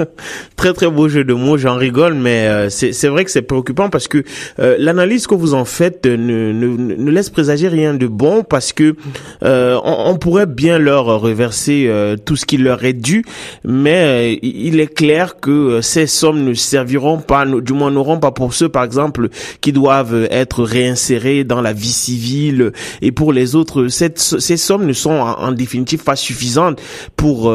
très 0.56 0.72
très 0.72 0.88
beau 0.88 1.08
jeu 1.08 1.24
de 1.24 1.34
mots, 1.34 1.56
j'en 1.56 1.76
rigole, 1.76 2.14
mais 2.14 2.46
euh, 2.46 2.70
c'est 2.70 3.08
vrai 3.08 3.24
que 3.24 3.30
c'est 3.30 3.42
préoccupant 3.42 3.90
parce 3.90 4.06
que 4.06 4.24
euh, 4.60 4.76
l'analyse 4.78 5.26
que 5.26 5.34
vous 5.34 5.54
en 5.54 5.64
faites 5.64 6.06
ne, 6.06 6.16
ne, 6.16 6.66
ne, 6.76 7.10
laisse 7.10 7.28
présager 7.28 7.68
rien 7.68 7.94
de 7.94 8.06
bon 8.06 8.44
parce 8.44 8.72
que 8.72 8.94
euh, 9.42 9.78
on, 9.82 10.10
on, 10.10 10.16
pourrait 10.16 10.46
bien 10.46 10.78
leur 10.78 11.06
reverser 11.06 11.90
tout 12.24 12.36
ce 12.36 12.46
qui 12.46 12.56
leur 12.56 12.84
est 12.84 12.92
dû, 12.92 13.24
mais 13.64 14.38
il 14.42 14.78
est 14.80 14.92
clair 14.92 15.40
que 15.40 15.80
ces 15.80 16.06
sommes 16.06 16.44
ne 16.44 16.54
serviront 16.54 17.18
pas, 17.18 17.44
du 17.46 17.72
moins 17.72 17.90
n'auront 17.90 18.20
pas 18.20 18.30
pour 18.30 18.54
ceux 18.54 18.68
par 18.68 18.84
exemple 18.84 19.28
qui 19.60 19.72
doivent 19.72 20.28
être 20.30 20.62
réinsérés 20.62 21.44
dans 21.44 21.60
la 21.60 21.72
vie 21.72 21.92
civile 21.92 22.72
et 23.02 23.12
pour 23.12 23.32
les 23.32 23.54
autres, 23.54 23.88
cette, 23.88 24.18
ces 24.18 24.56
sommes 24.56 24.86
ne 24.86 24.92
sont 24.92 25.10
en, 25.10 25.40
en 25.40 25.52
définitive 25.52 26.04
pas 26.04 26.16
suffisantes 26.16 26.80
pour 27.16 27.52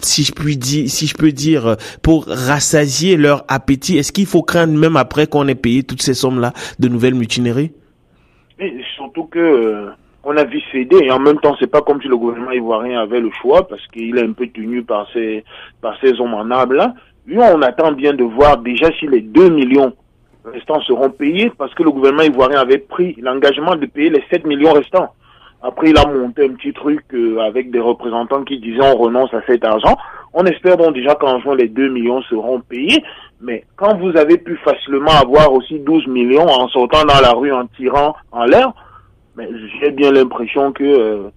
si 0.00 0.24
je 0.24 0.32
puis 0.32 0.58
si 0.60 1.06
je 1.06 1.14
peux 1.14 1.32
dire, 1.32 1.76
pour 2.02 2.26
rassasier 2.26 3.16
leur 3.16 3.44
appétit 3.48 3.98
Est-ce 3.98 4.12
qu'il 4.12 4.26
faut 4.26 4.42
craindre 4.42 4.78
même 4.78 4.96
après 4.96 5.26
qu'on 5.26 5.46
ait 5.48 5.54
payé 5.54 5.82
toutes 5.82 6.02
ces 6.02 6.14
sommes-là 6.14 6.52
de 6.78 6.88
nouvelles 6.88 7.14
mutineries? 7.14 7.72
Et 8.58 8.80
surtout 8.96 9.24
que 9.24 9.38
euh, 9.38 9.90
on 10.24 10.36
a 10.36 10.44
vu 10.44 10.60
céder 10.72 10.98
et 11.02 11.10
en 11.10 11.20
même 11.20 11.38
temps 11.38 11.56
c'est 11.60 11.70
pas 11.70 11.80
comme 11.82 12.02
si 12.02 12.08
le 12.08 12.16
gouvernement 12.16 12.50
ivoirien 12.50 13.00
avait 13.00 13.20
le 13.20 13.30
choix 13.40 13.66
parce 13.66 13.86
qu'il 13.88 14.16
est 14.18 14.22
un 14.22 14.32
peu 14.32 14.48
tenu 14.48 14.82
par 14.82 15.06
ces 15.12 15.44
par 15.80 15.96
hommes 16.02 16.34
en 16.34 16.44
là. 16.44 16.94
Lui, 17.26 17.38
on 17.38 17.60
attend 17.60 17.92
bien 17.92 18.14
de 18.14 18.24
voir 18.24 18.56
déjà 18.56 18.90
si 18.98 19.06
les 19.06 19.20
2 19.20 19.50
millions 19.50 19.92
restants 20.46 20.80
seront 20.80 21.10
payés 21.10 21.52
parce 21.56 21.74
que 21.74 21.82
le 21.82 21.90
gouvernement 21.90 22.22
ivoirien 22.22 22.58
avait 22.58 22.78
pris 22.78 23.16
l'engagement 23.20 23.76
de 23.76 23.84
payer 23.84 24.08
les 24.08 24.24
7 24.30 24.46
millions 24.46 24.72
restants. 24.72 25.12
Après, 25.62 25.90
il 25.90 25.98
a 25.98 26.06
monté 26.06 26.44
un 26.44 26.54
petit 26.54 26.72
truc 26.72 27.02
euh, 27.14 27.40
avec 27.40 27.70
des 27.70 27.80
représentants 27.80 28.44
qui 28.44 28.60
disaient 28.60 28.94
on 28.94 28.96
renonce 28.96 29.34
à 29.34 29.42
cet 29.46 29.64
argent. 29.64 29.96
On 30.32 30.44
espère 30.44 30.76
donc 30.76 30.94
déjà 30.94 31.14
qu'en 31.16 31.40
juin, 31.40 31.56
les 31.56 31.68
2 31.68 31.88
millions 31.88 32.22
seront 32.22 32.60
payés. 32.60 33.02
Mais 33.40 33.64
quand 33.76 33.96
vous 33.98 34.16
avez 34.16 34.38
pu 34.38 34.56
facilement 34.58 35.10
avoir 35.20 35.52
aussi 35.52 35.80
12 35.80 36.06
millions 36.06 36.46
en 36.46 36.68
sortant 36.68 37.04
dans 37.04 37.20
la 37.20 37.32
rue 37.32 37.52
en 37.52 37.66
tirant 37.66 38.14
en 38.30 38.44
l'air, 38.44 38.72
j'ai 39.80 39.90
bien 39.90 40.12
l'impression 40.12 40.72
que 40.72 40.84
euh, 40.84 41.30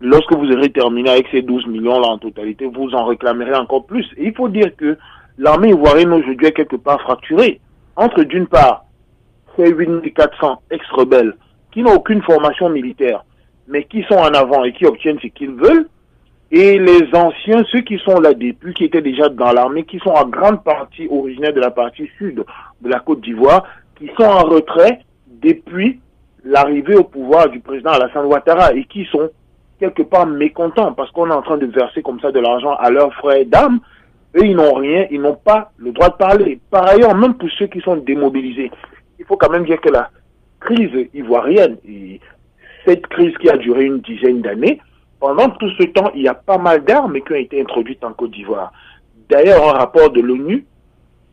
lorsque 0.00 0.32
vous 0.32 0.50
aurez 0.52 0.70
terminé 0.70 1.10
avec 1.10 1.26
ces 1.32 1.42
12 1.42 1.66
millions-là 1.66 2.08
en 2.08 2.18
totalité, 2.18 2.66
vous 2.66 2.90
en 2.94 3.06
réclamerez 3.06 3.54
encore 3.54 3.86
plus. 3.86 4.06
Et 4.16 4.26
il 4.26 4.34
faut 4.34 4.48
dire 4.48 4.74
que 4.76 4.96
l'armée 5.38 5.70
ivoirienne 5.70 6.12
aujourd'hui 6.12 6.46
est 6.46 6.52
quelque 6.52 6.76
part 6.76 7.00
fracturée. 7.00 7.60
Entre 7.96 8.22
d'une 8.22 8.46
part, 8.46 8.84
ces 9.56 9.70
8400 9.70 10.62
ex-rebelles 10.70 11.34
qui 11.72 11.82
n'ont 11.82 11.94
aucune 11.94 12.22
formation 12.22 12.68
militaire, 12.68 13.24
mais 13.68 13.84
qui 13.84 14.02
sont 14.04 14.14
en 14.14 14.34
avant 14.34 14.64
et 14.64 14.72
qui 14.72 14.86
obtiennent 14.86 15.18
ce 15.20 15.28
qu'ils 15.28 15.54
veulent, 15.54 15.88
et 16.50 16.78
les 16.78 17.08
anciens, 17.14 17.64
ceux 17.72 17.80
qui 17.80 17.98
sont 17.98 18.20
là 18.20 18.32
depuis, 18.32 18.74
qui 18.74 18.84
étaient 18.84 19.02
déjà 19.02 19.28
dans 19.28 19.52
l'armée, 19.52 19.84
qui 19.84 19.98
sont 19.98 20.10
en 20.10 20.26
grande 20.26 20.62
partie 20.62 21.08
originaires 21.10 21.52
de 21.52 21.60
la 21.60 21.70
partie 21.70 22.08
sud 22.18 22.44
de 22.80 22.88
la 22.88 23.00
Côte 23.00 23.22
d'Ivoire, 23.22 23.64
qui 23.96 24.08
sont 24.16 24.24
en 24.24 24.44
retrait 24.44 25.00
depuis 25.26 26.00
l'arrivée 26.44 26.94
au 26.94 27.04
pouvoir 27.04 27.48
du 27.48 27.60
président 27.60 27.90
Alassane 27.90 28.26
Ouattara 28.26 28.72
et 28.74 28.84
qui 28.84 29.04
sont 29.06 29.30
quelque 29.80 30.02
part 30.02 30.26
mécontents 30.26 30.92
parce 30.92 31.10
qu'on 31.10 31.28
est 31.30 31.34
en 31.34 31.42
train 31.42 31.58
de 31.58 31.66
verser 31.66 32.02
comme 32.02 32.20
ça 32.20 32.30
de 32.30 32.38
l'argent 32.38 32.74
à 32.74 32.90
leurs 32.90 33.12
frères 33.14 33.44
d'âme. 33.46 33.80
Eux, 34.36 34.44
ils 34.44 34.54
n'ont 34.54 34.74
rien, 34.74 35.06
ils 35.10 35.20
n'ont 35.20 35.36
pas 35.36 35.72
le 35.76 35.92
droit 35.92 36.10
de 36.10 36.14
parler. 36.14 36.60
Par 36.70 36.86
ailleurs, 36.86 37.14
même 37.14 37.34
pour 37.34 37.48
ceux 37.58 37.66
qui 37.66 37.80
sont 37.80 37.96
démobilisés, 37.96 38.70
il 39.18 39.24
faut 39.24 39.36
quand 39.36 39.50
même 39.50 39.64
dire 39.64 39.80
que 39.80 39.90
la 39.90 40.10
crise 40.60 41.08
ivoirienne, 41.14 41.76
et 41.88 42.20
cette 42.86 43.06
crise 43.06 43.36
qui 43.38 43.48
a 43.48 43.56
duré 43.56 43.84
une 43.84 44.00
dizaine 44.00 44.42
d'années, 44.42 44.80
pendant 45.20 45.48
tout 45.50 45.70
ce 45.78 45.84
temps, 45.84 46.10
il 46.14 46.22
y 46.22 46.28
a 46.28 46.34
pas 46.34 46.58
mal 46.58 46.84
d'armes 46.84 47.18
qui 47.20 47.32
ont 47.32 47.36
été 47.36 47.60
introduites 47.60 48.04
en 48.04 48.12
Côte 48.12 48.32
d'Ivoire. 48.32 48.72
D'ailleurs, 49.30 49.68
un 49.68 49.78
rapport 49.78 50.10
de 50.10 50.20
l'ONU 50.20 50.66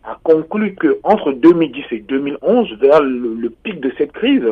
a 0.03 0.17
conclu 0.24 0.75
que 0.75 1.00
entre 1.03 1.34
2010 1.34 1.84
et 1.91 2.00
2011, 2.00 2.74
vers 2.79 3.01
le, 3.01 3.50
pic 3.50 3.79
de 3.79 3.91
cette 3.98 4.13
crise, 4.13 4.46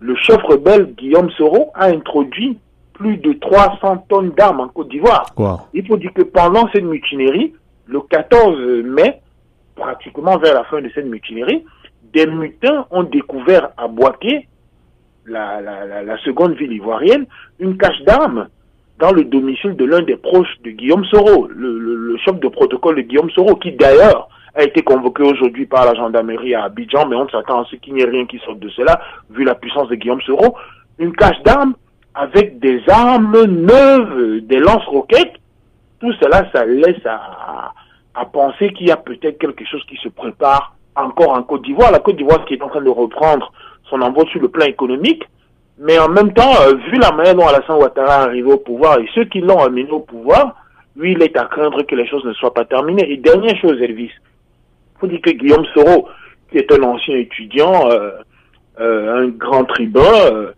le 0.00 0.14
chef 0.16 0.42
rebelle 0.42 0.94
Guillaume 0.94 1.30
Soro 1.32 1.70
a 1.74 1.86
introduit 1.86 2.58
plus 2.94 3.18
de 3.18 3.32
300 3.34 4.06
tonnes 4.08 4.30
d'armes 4.30 4.60
en 4.60 4.68
Côte 4.68 4.88
d'Ivoire. 4.88 5.26
Il 5.74 5.86
faut 5.86 5.96
dire 5.96 6.12
que 6.14 6.22
pendant 6.22 6.68
cette 6.72 6.84
mutinerie, 6.84 7.54
le 7.86 8.00
14 8.00 8.84
mai, 8.84 9.20
pratiquement 9.76 10.38
vers 10.38 10.54
la 10.54 10.64
fin 10.64 10.80
de 10.80 10.90
cette 10.94 11.06
mutinerie, 11.06 11.64
des 12.12 12.26
mutins 12.26 12.86
ont 12.90 13.02
découvert 13.02 13.70
à 13.76 13.86
Boaké 13.86 14.48
la, 15.28 15.60
la, 15.60 16.02
la, 16.02 16.18
seconde 16.18 16.54
ville 16.54 16.72
ivoirienne, 16.72 17.26
une 17.58 17.76
cache 17.76 18.00
d'armes 18.02 18.48
dans 18.98 19.12
le 19.12 19.24
domicile 19.24 19.76
de 19.76 19.84
l'un 19.84 20.02
des 20.02 20.16
proches 20.16 20.56
de 20.64 20.70
Guillaume 20.70 21.04
Soro, 21.04 21.48
le, 21.48 21.78
le, 21.78 22.16
chef 22.18 22.38
de 22.40 22.48
protocole 22.48 22.96
de 22.96 23.02
Guillaume 23.02 23.30
Soro, 23.30 23.54
qui 23.56 23.72
d'ailleurs 23.72 24.28
a 24.54 24.64
été 24.64 24.82
convoqué 24.82 25.22
aujourd'hui 25.22 25.66
par 25.66 25.84
la 25.84 25.94
gendarmerie 25.94 26.54
à 26.54 26.64
Abidjan, 26.64 27.06
mais 27.06 27.16
on 27.16 27.28
s'attend 27.28 27.62
à 27.62 27.64
ce 27.66 27.76
qu'il 27.76 27.94
n'y 27.94 28.00
ait 28.00 28.06
rien 28.06 28.26
qui 28.26 28.38
sorte 28.40 28.58
de 28.58 28.68
cela, 28.70 29.00
vu 29.30 29.44
la 29.44 29.54
puissance 29.54 29.88
de 29.88 29.94
Guillaume 29.94 30.20
Soro, 30.22 30.56
une 30.98 31.14
cache 31.14 31.40
d'armes 31.44 31.74
avec 32.14 32.58
des 32.58 32.82
armes 32.88 33.44
neuves, 33.44 34.40
des 34.42 34.58
lance-roquettes, 34.58 35.34
tout 36.00 36.12
cela, 36.14 36.48
ça 36.52 36.64
laisse 36.64 37.04
à, 37.06 37.72
à 38.14 38.24
penser 38.24 38.72
qu'il 38.72 38.88
y 38.88 38.90
a 38.90 38.96
peut-être 38.96 39.38
quelque 39.38 39.64
chose 39.64 39.84
qui 39.88 39.96
se 39.96 40.08
prépare 40.08 40.74
encore 40.96 41.30
en 41.30 41.42
Côte 41.42 41.62
d'Ivoire. 41.62 41.92
La 41.92 42.00
Côte 42.00 42.16
d'Ivoire 42.16 42.44
qui 42.44 42.54
est 42.54 42.62
en 42.62 42.68
train 42.68 42.82
de 42.82 42.90
reprendre 42.90 43.52
son 43.88 44.00
envoi 44.02 44.24
sur 44.30 44.40
le 44.40 44.48
plan 44.48 44.66
économique, 44.66 45.24
mais 45.78 45.98
en 45.98 46.08
même 46.08 46.32
temps, 46.32 46.52
euh, 46.62 46.74
vu 46.90 46.98
la 46.98 47.12
manière 47.12 47.34
dont 47.34 47.46
Alassane 47.46 47.76
Ouattara 47.76 48.22
est 48.22 48.26
arrivé 48.26 48.52
au 48.52 48.58
pouvoir 48.58 48.98
et 48.98 49.08
ceux 49.14 49.24
qui 49.24 49.40
l'ont 49.40 49.60
amené 49.60 49.88
au 49.90 50.00
pouvoir, 50.00 50.56
lui, 50.96 51.12
il 51.12 51.22
est 51.22 51.36
à 51.36 51.44
craindre 51.44 51.82
que 51.82 51.94
les 51.94 52.08
choses 52.08 52.24
ne 52.24 52.32
soient 52.32 52.52
pas 52.52 52.64
terminées. 52.64 53.10
Et 53.12 53.16
dernière 53.16 53.56
chose, 53.60 53.80
Elvis, 53.80 54.10
faut 54.98 55.06
dire 55.06 55.20
que 55.20 55.30
Guillaume 55.30 55.64
Soro, 55.72 56.08
qui 56.50 56.58
est 56.58 56.72
un 56.72 56.82
ancien 56.82 57.16
étudiant, 57.16 57.88
euh, 57.90 58.10
euh, 58.80 59.22
un 59.22 59.28
grand 59.28 59.64
tribun, 59.64 60.50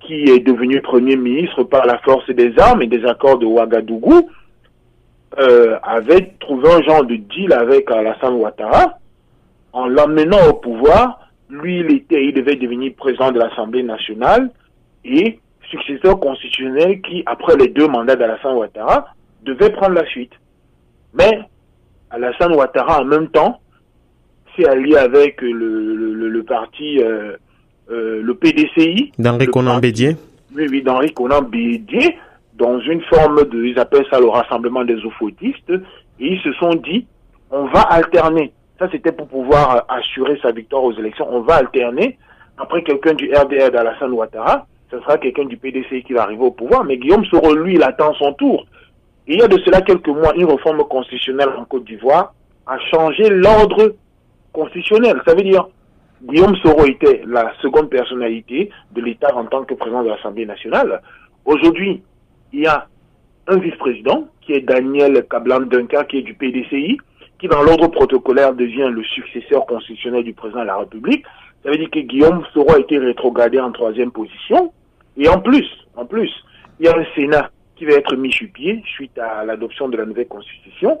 qui 0.00 0.24
est 0.24 0.40
devenu 0.40 0.82
Premier 0.82 1.16
ministre 1.16 1.64
par 1.64 1.86
la 1.86 1.98
force 1.98 2.28
des 2.30 2.52
armes 2.58 2.82
et 2.82 2.86
des 2.86 3.04
accords 3.06 3.38
de 3.38 3.46
Ouagadougou, 3.46 4.28
avait 5.82 6.34
trouvé 6.40 6.72
un 6.72 6.82
genre 6.82 7.04
de 7.04 7.16
deal 7.16 7.52
avec 7.52 7.90
Alassane 7.90 8.34
Ouattara 8.34 8.98
en 9.72 9.86
l'amenant 9.86 10.38
au 10.48 10.54
pouvoir 10.54 11.25
lui, 11.50 11.80
il 11.80 11.92
était, 11.92 12.24
il 12.24 12.34
devait 12.34 12.56
devenir 12.56 12.92
président 12.96 13.30
de 13.30 13.38
l'Assemblée 13.38 13.82
nationale 13.82 14.50
et 15.04 15.38
successeur 15.70 16.18
constitutionnel 16.18 17.00
qui, 17.02 17.22
après 17.26 17.56
les 17.56 17.68
deux 17.68 17.88
mandats 17.88 18.16
d'Alassane 18.16 18.56
Ouattara, 18.56 19.06
devait 19.42 19.70
prendre 19.70 19.94
la 19.94 20.06
suite. 20.06 20.32
Mais 21.14 21.40
Alassane 22.10 22.54
Ouattara, 22.54 23.02
en 23.02 23.04
même 23.04 23.28
temps, 23.28 23.60
s'est 24.56 24.66
allié 24.66 24.96
avec 24.96 25.40
le, 25.42 26.28
le, 26.28 26.42
parti, 26.42 27.00
euh, 27.00 27.36
euh, 27.90 28.22
le 28.22 28.34
PDCI. 28.34 29.12
D'Henri 29.18 29.46
Conan 29.46 29.78
Bédier 29.78 30.16
Oui, 30.54 30.66
oui, 30.70 30.82
d'Henri 30.82 31.12
Conan 31.12 31.42
Bédier, 31.42 32.16
dans 32.54 32.80
une 32.80 33.02
forme 33.02 33.44
de, 33.48 33.64
ils 33.64 33.78
appellent 33.78 34.06
ça 34.10 34.18
le 34.18 34.28
rassemblement 34.28 34.84
des 34.84 34.96
oufoutistes, 35.04 35.70
et 35.70 36.32
ils 36.32 36.40
se 36.40 36.52
sont 36.54 36.74
dit, 36.74 37.06
on 37.50 37.66
va 37.66 37.80
alterner 37.82 38.52
ça, 38.78 38.88
c'était 38.90 39.12
pour 39.12 39.28
pouvoir 39.28 39.76
euh, 39.76 39.80
assurer 39.88 40.38
sa 40.42 40.52
victoire 40.52 40.84
aux 40.84 40.92
élections. 40.92 41.26
On 41.30 41.40
va 41.40 41.56
alterner. 41.56 42.18
Après 42.58 42.82
quelqu'un 42.82 43.14
du 43.14 43.30
RDR 43.32 43.70
d'Alassane 43.70 44.12
Ouattara, 44.12 44.66
ce 44.90 45.00
sera 45.00 45.18
quelqu'un 45.18 45.44
du 45.44 45.56
PDC 45.56 46.04
qui 46.04 46.12
va 46.12 46.22
arriver 46.22 46.44
au 46.44 46.50
pouvoir. 46.50 46.84
Mais 46.84 46.96
Guillaume 46.96 47.24
Soro, 47.26 47.54
lui, 47.54 47.74
il 47.74 47.82
attend 47.82 48.14
son 48.14 48.32
tour. 48.34 48.66
Il 49.26 49.38
y 49.38 49.42
a 49.42 49.48
de 49.48 49.58
cela 49.64 49.80
quelques 49.80 50.08
mois, 50.08 50.34
une 50.36 50.44
réforme 50.44 50.84
constitutionnelle 50.84 51.48
en 51.56 51.64
Côte 51.64 51.84
d'Ivoire 51.84 52.34
a 52.66 52.78
changé 52.90 53.28
l'ordre 53.30 53.94
constitutionnel. 54.52 55.20
Ça 55.26 55.34
veut 55.34 55.42
dire, 55.42 55.68
Guillaume 56.22 56.56
Soro 56.56 56.84
était 56.86 57.22
la 57.26 57.52
seconde 57.60 57.90
personnalité 57.90 58.70
de 58.92 59.00
l'État 59.02 59.34
en 59.34 59.44
tant 59.46 59.64
que 59.64 59.74
président 59.74 60.02
de 60.02 60.08
l'Assemblée 60.08 60.46
nationale. 60.46 61.00
Aujourd'hui, 61.44 62.02
il 62.52 62.60
y 62.60 62.66
a 62.66 62.86
un 63.48 63.58
vice-président 63.58 64.28
qui 64.40 64.52
est 64.52 64.60
Daniel 64.60 65.26
Kablan 65.28 65.60
Duncan, 65.60 66.04
qui 66.08 66.18
est 66.18 66.22
du 66.22 66.34
PDCI, 66.34 66.98
qui 67.38 67.48
dans 67.48 67.62
l'ordre 67.62 67.88
protocolaire 67.88 68.54
devient 68.54 68.90
le 68.90 69.02
successeur 69.04 69.66
constitutionnel 69.66 70.24
du 70.24 70.32
président 70.32 70.60
de 70.60 70.66
la 70.66 70.76
République. 70.78 71.24
Ça 71.62 71.70
veut 71.70 71.78
dire 71.78 71.90
que 71.90 72.00
Guillaume 72.00 72.44
Soro 72.52 72.72
a 72.72 72.78
été 72.78 72.98
rétrogradé 72.98 73.60
en 73.60 73.72
troisième 73.72 74.10
position. 74.10 74.72
Et 75.16 75.28
en 75.28 75.40
plus, 75.40 75.66
en 75.96 76.06
plus, 76.06 76.30
il 76.78 76.86
y 76.86 76.88
a 76.88 76.96
un 76.96 77.04
Sénat 77.14 77.50
qui 77.74 77.84
va 77.84 77.94
être 77.94 78.16
mis 78.16 78.32
sur 78.32 78.48
pied 78.50 78.82
suite 78.86 79.18
à 79.18 79.44
l'adoption 79.44 79.88
de 79.88 79.96
la 79.96 80.04
nouvelle 80.06 80.28
constitution. 80.28 80.98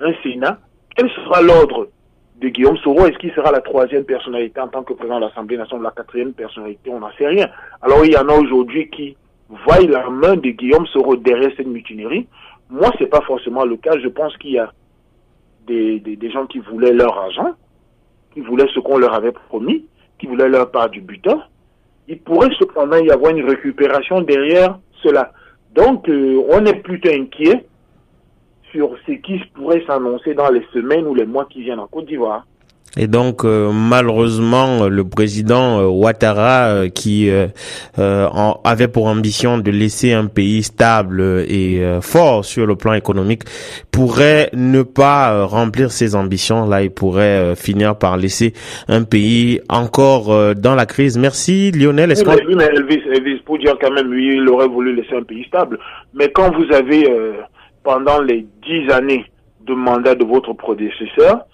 Un 0.00 0.12
Sénat. 0.22 0.58
Quel 0.94 1.08
sera 1.10 1.40
l'ordre 1.40 1.88
de 2.36 2.48
Guillaume 2.48 2.76
Soro? 2.78 3.06
Est-ce 3.06 3.18
qu'il 3.18 3.32
sera 3.32 3.50
la 3.50 3.60
troisième 3.60 4.04
personnalité 4.04 4.60
en 4.60 4.68
tant 4.68 4.82
que 4.82 4.92
président 4.92 5.20
de 5.20 5.26
l'Assemblée 5.26 5.56
nationale, 5.56 5.84
la 5.84 5.90
quatrième 5.90 6.32
personnalité? 6.32 6.90
On 6.90 7.00
n'en 7.00 7.12
sait 7.12 7.28
rien. 7.28 7.48
Alors 7.80 8.04
il 8.04 8.12
y 8.12 8.16
en 8.16 8.28
a 8.28 8.34
aujourd'hui 8.34 8.90
qui 8.90 9.16
voient 9.48 9.80
la 9.80 10.08
main 10.10 10.36
de 10.36 10.50
Guillaume 10.50 10.86
Soro 10.86 11.16
derrière 11.16 11.50
cette 11.56 11.66
mutinerie. 11.66 12.26
Moi, 12.68 12.90
c'est 12.98 13.06
pas 13.06 13.20
forcément 13.20 13.64
le 13.64 13.76
cas. 13.76 13.98
Je 14.02 14.08
pense 14.08 14.36
qu'il 14.38 14.52
y 14.52 14.58
a 14.58 14.72
des, 15.66 16.00
des, 16.00 16.30
gens 16.30 16.46
qui 16.46 16.58
voulaient 16.58 16.92
leur 16.92 17.16
argent, 17.16 17.52
qui 18.34 18.40
voulaient 18.40 18.68
ce 18.74 18.80
qu'on 18.80 18.98
leur 18.98 19.14
avait 19.14 19.32
promis, 19.32 19.86
qui 20.18 20.26
voulaient 20.26 20.48
leur 20.48 20.70
part 20.70 20.90
du 20.90 21.00
butin, 21.00 21.42
il 22.08 22.18
pourrait 22.18 22.50
cependant 22.58 22.96
y 22.96 23.10
avoir 23.10 23.34
une 23.34 23.48
récupération 23.48 24.20
derrière 24.20 24.78
cela. 25.02 25.32
Donc, 25.74 26.08
euh, 26.08 26.42
on 26.50 26.64
est 26.66 26.82
plutôt 26.82 27.10
inquiet 27.10 27.64
sur 28.70 28.96
ce 29.06 29.12
qui 29.12 29.38
pourrait 29.54 29.84
s'annoncer 29.86 30.34
dans 30.34 30.50
les 30.50 30.64
semaines 30.72 31.06
ou 31.06 31.14
les 31.14 31.26
mois 31.26 31.46
qui 31.46 31.62
viennent 31.62 31.78
en 31.78 31.86
Côte 31.86 32.06
d'Ivoire. 32.06 32.46
Et 32.98 33.06
donc 33.06 33.44
euh, 33.44 33.72
malheureusement 33.72 34.86
le 34.86 35.04
président 35.04 35.80
euh, 35.80 35.86
Ouattara 35.86 36.66
euh, 36.66 36.88
qui 36.90 37.30
avait 37.96 38.88
pour 38.88 39.06
ambition 39.06 39.56
de 39.56 39.70
laisser 39.70 40.12
un 40.12 40.26
pays 40.26 40.62
stable 40.62 41.22
et 41.48 41.82
fort 42.02 42.44
sur 42.44 42.66
le 42.66 42.76
plan 42.76 42.92
économique 42.92 43.44
pourrait 43.90 44.50
ne 44.52 44.82
pas 44.82 45.44
remplir 45.44 45.90
ses 45.90 46.14
ambitions 46.14 46.66
là 46.66 46.82
il 46.82 46.90
pourrait 46.90 47.54
finir 47.56 47.96
par 47.96 48.16
laisser 48.16 48.52
un 48.88 49.04
pays 49.04 49.60
encore 49.68 50.54
dans 50.54 50.74
la 50.74 50.86
crise. 50.86 51.16
Merci 51.18 51.70
Lionel. 51.70 52.12
Est-ce 52.12 52.24
oui, 52.24 52.54
mais 52.54 52.64
Elvis, 52.64 53.02
Elvis, 53.10 53.40
pour 53.44 53.58
dire 53.58 53.76
quand 53.80 53.90
même 53.90 54.10
oui 54.10 54.36
il 54.36 54.48
aurait 54.48 54.68
voulu 54.68 54.94
laisser 54.94 55.16
un 55.16 55.22
pays 55.22 55.44
stable 55.44 55.78
mais 56.14 56.30
quand 56.30 56.50
vous 56.54 56.70
avez 56.74 57.06
pendant 57.82 58.20
les 58.20 58.46
dix 58.66 58.90
années 58.90 59.24
de 59.66 59.74
mandat 59.74 60.14
de 60.14 60.24
votre 60.24 60.52
prédécesseur 60.52 61.46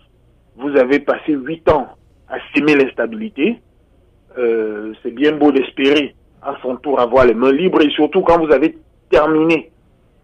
vous 0.58 0.76
avez 0.76 0.98
passé 0.98 1.32
huit 1.32 1.68
ans 1.70 1.86
à 2.28 2.36
s'aimer 2.52 2.74
l'instabilité. 2.74 3.60
Euh, 4.36 4.92
c'est 5.02 5.14
bien 5.14 5.32
beau 5.32 5.52
d'espérer 5.52 6.14
à 6.42 6.56
son 6.62 6.76
tour 6.76 7.00
avoir 7.00 7.26
les 7.26 7.34
mains 7.34 7.52
libres 7.52 7.80
et 7.80 7.90
surtout 7.90 8.22
quand 8.22 8.38
vous 8.44 8.52
avez 8.52 8.76
terminé 9.10 9.70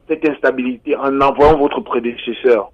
cette 0.09 0.29
instabilité 0.29 0.97
en 0.97 1.21
envoyant 1.21 1.57
votre 1.57 1.81
prédécesseur 1.81 2.71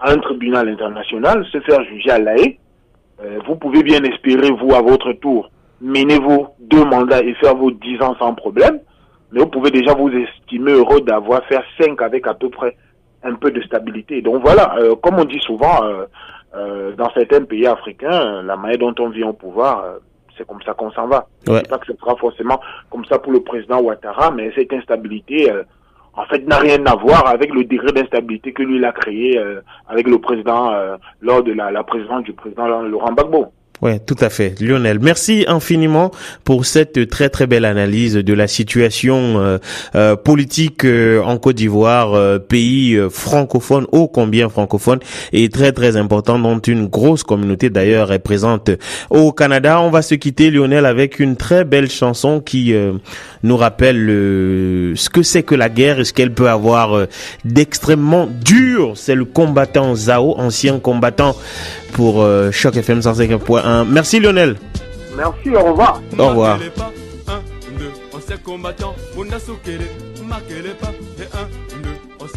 à 0.00 0.12
un 0.12 0.18
tribunal 0.18 0.68
international, 0.68 1.44
se 1.52 1.60
faire 1.60 1.82
juger 1.84 2.10
à 2.10 2.18
l'AE, 2.18 2.56
euh, 3.20 3.40
vous 3.46 3.56
pouvez 3.56 3.82
bien 3.82 4.02
espérer, 4.04 4.50
vous, 4.50 4.74
à 4.74 4.80
votre 4.80 5.12
tour, 5.14 5.50
mener 5.80 6.18
vos 6.18 6.48
deux 6.60 6.84
mandats 6.84 7.20
et 7.20 7.34
faire 7.34 7.56
vos 7.56 7.72
dix 7.72 8.00
ans 8.00 8.14
sans 8.18 8.34
problème, 8.34 8.78
mais 9.32 9.40
vous 9.40 9.48
pouvez 9.48 9.70
déjà 9.70 9.94
vous 9.94 10.10
estimer 10.10 10.72
heureux 10.72 11.00
d'avoir 11.00 11.44
fait 11.46 11.58
cinq 11.80 12.00
avec 12.00 12.26
à 12.28 12.34
peu 12.34 12.48
près 12.48 12.76
un 13.22 13.34
peu 13.34 13.50
de 13.50 13.60
stabilité. 13.62 14.22
Donc 14.22 14.42
voilà, 14.42 14.76
euh, 14.78 14.94
comme 14.96 15.18
on 15.18 15.24
dit 15.24 15.40
souvent, 15.40 15.84
euh, 15.84 16.04
euh, 16.54 16.92
dans 16.96 17.10
certains 17.12 17.44
pays 17.44 17.66
africains, 17.66 18.42
la 18.42 18.56
manière 18.56 18.78
dont 18.78 18.94
on 19.00 19.08
vient 19.08 19.28
au 19.28 19.32
pouvoir, 19.32 19.84
c'est 20.36 20.46
comme 20.46 20.62
ça 20.62 20.74
qu'on 20.74 20.90
s'en 20.92 21.06
va. 21.06 21.26
Ouais. 21.46 21.62
pas 21.62 21.78
que 21.78 21.86
ce 21.92 21.98
sera 21.98 22.16
forcément 22.16 22.60
comme 22.90 23.04
ça 23.06 23.18
pour 23.18 23.32
le 23.32 23.40
président 23.40 23.80
Ouattara, 23.80 24.30
mais 24.30 24.52
cette 24.54 24.72
instabilité, 24.72 25.50
en 26.14 26.24
fait, 26.26 26.46
n'a 26.46 26.58
rien 26.58 26.84
à 26.86 26.94
voir 26.94 27.26
avec 27.26 27.52
le 27.52 27.64
degré 27.64 27.92
d'instabilité 27.92 28.52
que 28.52 28.62
lui 28.62 28.76
il 28.76 28.84
a 28.84 28.92
créé 28.92 29.40
avec 29.88 30.06
le 30.06 30.18
président 30.18 30.72
lors 31.20 31.42
de 31.42 31.52
la, 31.52 31.70
la 31.70 31.82
présidence 31.82 32.22
du 32.22 32.32
président 32.32 32.82
Laurent 32.82 33.12
Gbagbo. 33.12 33.52
Ouais, 33.80 34.00
tout 34.00 34.16
à 34.20 34.28
fait. 34.28 34.60
Lionel, 34.60 34.98
merci 35.00 35.44
infiniment 35.46 36.10
pour 36.42 36.66
cette 36.66 37.08
très 37.08 37.28
très 37.28 37.46
belle 37.46 37.64
analyse 37.64 38.14
de 38.14 38.32
la 38.34 38.48
situation 38.48 39.38
euh, 39.38 39.58
euh, 39.94 40.16
politique 40.16 40.84
euh, 40.84 41.22
en 41.22 41.38
Côte 41.38 41.56
d'Ivoire, 41.56 42.40
pays 42.40 42.98
francophone, 43.08 43.86
ô 43.92 44.08
combien 44.08 44.48
francophone 44.48 44.98
et 45.32 45.48
très 45.48 45.70
très 45.70 45.96
important 45.96 46.40
dont 46.40 46.58
une 46.58 46.86
grosse 46.86 47.22
communauté 47.22 47.70
d'ailleurs 47.70 48.12
est 48.12 48.18
présente 48.18 48.70
au 49.10 49.30
Canada. 49.30 49.80
On 49.80 49.90
va 49.90 50.02
se 50.02 50.16
quitter 50.16 50.50
Lionel 50.50 50.84
avec 50.84 51.20
une 51.20 51.36
très 51.36 51.64
belle 51.64 51.90
chanson 51.90 52.40
qui 52.40 52.74
nous 53.44 53.56
rappelle 53.56 54.06
ce 54.96 55.08
que 55.08 55.22
c'est 55.22 55.44
que 55.44 55.54
la 55.54 55.68
guerre 55.68 56.00
et 56.00 56.04
ce 56.04 56.12
qu'elle 56.12 56.34
peut 56.34 56.48
avoir 56.48 57.06
d'extrêmement 57.44 58.28
dur. 58.44 58.92
C'est 58.96 59.14
le 59.14 59.24
combattant 59.24 59.94
Zao, 59.94 60.34
ancien 60.38 60.80
combattant 60.80 61.36
pour 61.92 62.22
euh, 62.22 62.50
Choc 62.50 62.76
FM 62.76 63.00
105.1. 63.00 63.86
Merci 63.88 64.20
Lionel. 64.20 64.56
Merci, 65.16 65.50
au 65.50 65.64
revoir. 65.64 66.00
Au 66.18 66.28
revoir. 66.28 66.58